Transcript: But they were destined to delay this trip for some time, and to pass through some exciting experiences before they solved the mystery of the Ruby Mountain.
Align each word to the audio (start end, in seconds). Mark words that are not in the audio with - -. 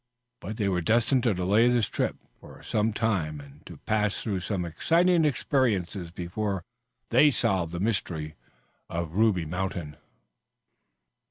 But 0.39 0.57
they 0.57 0.67
were 0.67 0.81
destined 0.81 1.21
to 1.25 1.33
delay 1.35 1.67
this 1.67 1.85
trip 1.87 2.15
for 2.39 2.63
some 2.63 2.91
time, 2.91 3.39
and 3.39 3.63
to 3.67 3.77
pass 3.77 4.19
through 4.19 4.39
some 4.39 4.65
exciting 4.65 5.25
experiences 5.25 6.09
before 6.09 6.63
they 7.11 7.29
solved 7.29 7.71
the 7.71 7.79
mystery 7.79 8.33
of 8.89 9.11
the 9.11 9.17
Ruby 9.17 9.45
Mountain. 9.45 9.97